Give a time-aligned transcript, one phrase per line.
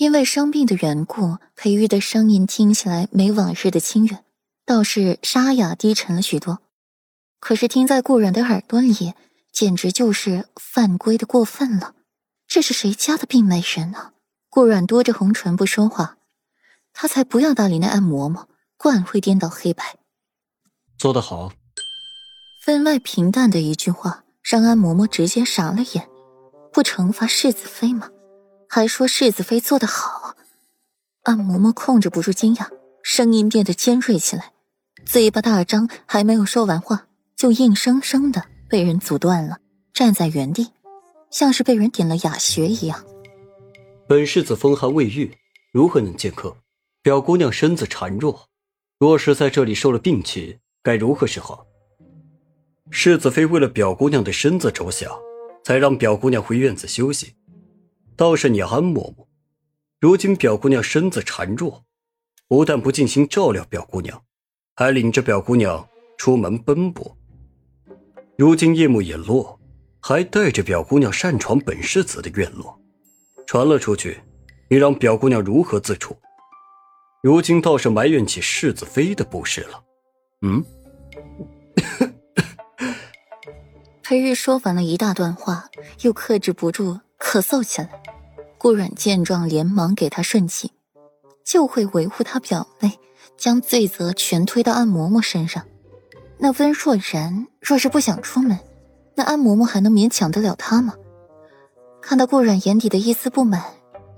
[0.00, 4.24] 因为生病的缘故，裴玉的声音听起来没往日的清远，
[4.64, 6.60] 倒是沙哑低沉了许多。
[7.38, 9.12] 可是听在顾然的耳朵里，
[9.52, 11.94] 简直就是犯规的过分了。
[12.48, 14.12] 这是谁家的病美人呢？
[14.48, 16.16] 顾然嘟着红唇不说话，
[16.94, 18.46] 他才不要搭理那安嬷嬷，
[18.78, 19.98] 惯会颠倒黑白。
[20.96, 21.52] 做得好。
[22.64, 26.08] 分外平淡的一句话，让安嬷嬷直接傻了眼。
[26.72, 28.08] 不惩罚世子妃吗？
[28.72, 30.36] 还说世子妃做得好，
[31.24, 32.68] 安嬷嬷控制不住惊讶，
[33.02, 34.52] 声音变得尖锐起来，
[35.04, 39.58] 嘴巴大张，还没有说完话，就硬生生的被人阻断了，
[39.92, 40.70] 站在原地，
[41.32, 43.04] 像是被人点了哑穴一样。
[44.06, 45.36] 本世子风寒未愈，
[45.72, 46.56] 如何能见客？
[47.02, 48.46] 表姑娘身子孱弱，
[49.00, 51.66] 若是在这里受了病气，该如何是好？
[52.92, 55.10] 世子妃为了表姑娘的身子着想，
[55.64, 57.34] 才让表姑娘回院子休息。
[58.20, 59.28] 倒是你安嬷嬷，
[59.98, 61.86] 如今表姑娘身子孱弱，
[62.48, 64.22] 不但不尽心照料表姑娘，
[64.76, 67.16] 还领着表姑娘出门奔波。
[68.36, 69.58] 如今夜幕已落，
[70.00, 72.78] 还带着表姑娘擅闯本世子的院落，
[73.46, 74.20] 传了出去，
[74.68, 76.14] 你让表姑娘如何自处？
[77.22, 79.82] 如今倒是埋怨起世子妃的不是了。
[80.42, 80.62] 嗯？
[84.04, 85.70] 裴玉说完了一大段话，
[86.02, 87.99] 又克制不住咳嗽起来。
[88.60, 90.70] 顾阮见状，连忙给他顺气，
[91.42, 92.98] 就会维护他表妹，
[93.38, 95.66] 将罪责全推到安嬷嬷身上。
[96.36, 98.58] 那温若然若是不想出门，
[99.14, 100.94] 那安嬷嬷还能勉强得了他吗？
[102.02, 103.64] 看到顾阮眼底的一丝不满，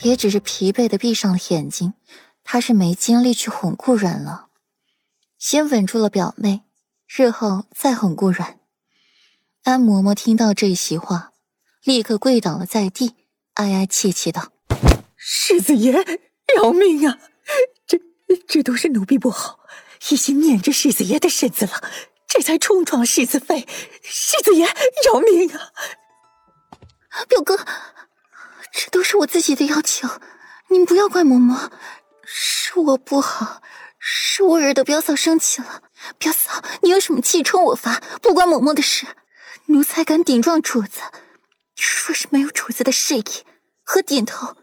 [0.00, 1.92] 也只是疲惫的闭上了眼睛。
[2.42, 4.46] 他是没精力去哄顾阮了，
[5.38, 6.62] 先稳住了表妹，
[7.06, 8.58] 日后再哄顾阮。
[9.64, 11.32] 安嬷嬷听到这席话，
[11.84, 13.16] 立刻跪倒了在地。
[13.60, 14.52] 哀哀切切道
[15.18, 15.92] ：“世子爷，
[16.56, 17.18] 饶命啊！
[17.86, 18.00] 这
[18.48, 19.60] 这都是奴婢不好，
[20.08, 21.82] 一心念着世子爷的身子了，
[22.26, 23.68] 这才冲撞世子妃。
[24.02, 24.66] 世子爷，
[25.04, 25.72] 饶命啊！
[27.28, 27.58] 表哥，
[28.72, 30.08] 这都是我自己的要求，
[30.68, 31.70] 您不要怪嬷嬷，
[32.24, 33.60] 是我不好，
[33.98, 35.82] 是我惹得表嫂生气了。
[36.16, 39.06] 表嫂，你有什么气冲我发，不关嬷嬷的事。
[39.66, 41.00] 奴才敢顶撞主子，
[42.06, 43.24] 若是没有主子的示意。”
[43.90, 44.56] 和点头，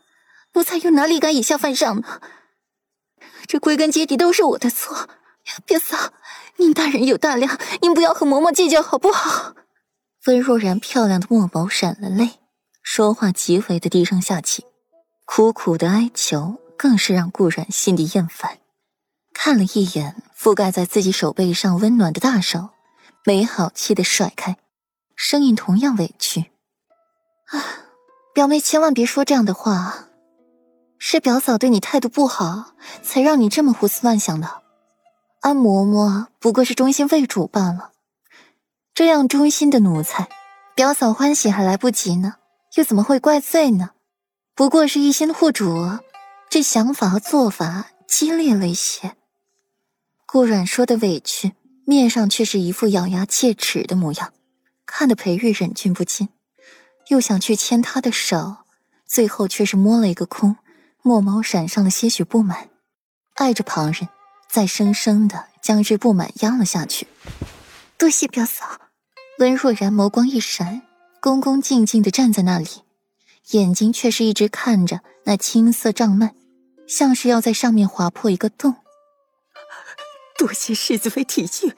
[0.54, 2.22] 奴才又哪里敢以下犯上呢？
[3.46, 5.10] 这归根结底都是我的错。
[5.66, 6.14] 表嫂，
[6.56, 9.54] 您大人有大量，您不要和嬷嬷计较好不好？
[10.28, 12.40] 温若然漂亮的墨眸闪了泪，
[12.82, 14.64] 说话极为的低声下气，
[15.26, 18.60] 苦苦的哀求，更是让顾然心底厌烦。
[19.34, 22.70] 看了一眼覆盖在自己手背上温暖的大手，
[23.26, 24.58] 没好气的甩开，
[25.18, 26.52] 声音同样委屈
[27.52, 27.84] ：“啊。”
[28.38, 30.09] 表妹，千万别说这样的话。
[31.00, 34.62] 是表嫂对你态度不好，才让你这么胡思乱想的。
[35.42, 37.94] 安嬷嬷不过是忠心为主罢了。
[38.94, 40.30] 这样忠心的奴才，
[40.75, 42.36] 表嫂欢喜还来不及呢，
[42.75, 43.90] 又怎么会怪罪呢？
[44.54, 45.98] 不过是一心护主，
[46.48, 49.16] 这想法和做法激烈了一些。
[50.28, 51.54] 顾阮说的委屈，
[51.88, 54.31] 面上却是一副咬牙切齿的模样，
[54.86, 56.30] 看得裴玉忍俊不禁。
[57.09, 58.57] 又想去牵他的手，
[59.06, 60.57] 最后却是摸了一个空，
[61.01, 62.69] 墨眸闪上了些许不满，
[63.35, 64.09] 碍着旁人，
[64.50, 67.07] 再生生的将这不满压了下去。
[67.97, 68.81] 多谢表嫂。
[69.40, 70.81] 温若然眸光一闪，
[71.22, 72.68] 恭恭敬敬的站在那里，
[73.51, 76.31] 眼睛却是一直看着那青色帐幔，
[76.88, 78.78] 像是要在上面划破一个洞。
[80.38, 81.74] 多谢世子妃体恤。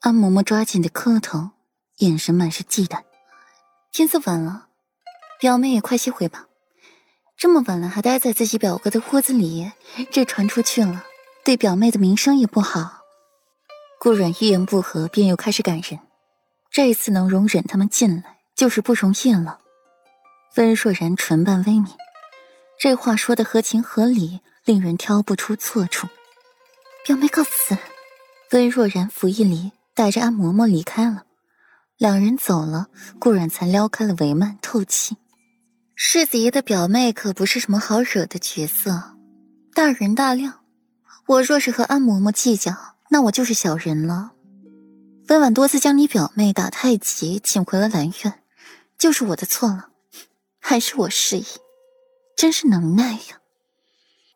[0.00, 1.50] 安嬷嬷抓紧的磕头，
[1.98, 3.02] 眼神满是忌惮。
[3.98, 4.68] 天色晚了，
[5.40, 6.46] 表妹也快些回吧。
[7.36, 9.72] 这么晚了还待在自己表哥的屋子里，
[10.12, 11.04] 这传出去了，
[11.44, 13.00] 对表妹的名声也不好。
[13.98, 15.98] 顾阮一言不合便又开始赶人，
[16.70, 19.58] 这一次能容忍他们进来，就是不容易了。
[20.54, 21.88] 温若然唇瓣微抿，
[22.78, 26.06] 这话说的合情合理，令人挑不出错处。
[27.04, 27.76] 表妹告辞。
[28.52, 31.24] 温若然拂一礼，带着安嬷嬷离开了。
[31.98, 32.86] 两人走了，
[33.18, 35.16] 顾然才撩开了帷幔透气。
[35.96, 39.16] 世子爷的表妹可不是什么好惹的角色，
[39.74, 40.60] 大人大量。
[41.26, 42.72] 我若是和安嬷嬷计较，
[43.10, 44.30] 那我就是小人了。
[45.26, 48.42] 温婉多次将你表妹打太极请回了兰苑，
[48.96, 49.88] 就是我的错了，
[50.60, 51.46] 还是我失忆，
[52.36, 53.40] 真是能耐呀。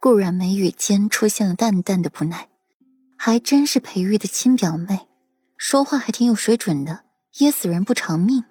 [0.00, 2.48] 顾然眉宇间出现了淡淡的不耐，
[3.16, 5.06] 还真是裴玉的亲表妹，
[5.56, 7.04] 说话还挺有水准的。
[7.38, 8.44] 噎死人不偿命。